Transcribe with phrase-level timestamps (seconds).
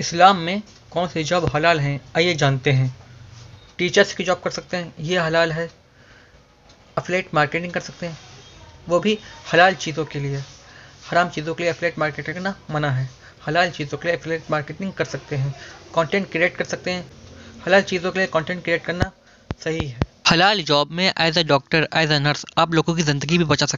[0.00, 2.94] इस्लाम में कौन सी जॉब हलाल हैं, आइए जानते हैं।
[3.78, 5.68] टीचर्स की जॉब कर सकते हैं, ये हलाल है।
[6.96, 8.18] अफलेट मार्केटिंग कर सकते हैं,
[8.88, 9.18] वो भी
[9.52, 10.42] हलाल चीज़ों के लिए।
[11.10, 13.08] हराम चीज़ों के लिए अफलेट मार्केटिंग करना मना है।
[13.46, 15.54] हलाल चीज़ों के लिए अफलेट मार्केटिंग कर सकते हैं
[15.94, 17.04] कंटेंट क्रिएट कर सकते हैं।
[17.66, 19.10] हलाल चीज़ों के लिए कंटेंट क्रिएट करना
[19.60, 23.38] सही है। हलाल जॉब में as a doctor as a nurse आप लोगों की ज़िंदगी
[23.38, 23.66] भी बचा सकते